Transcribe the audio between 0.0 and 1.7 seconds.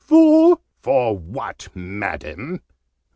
"For" "For what,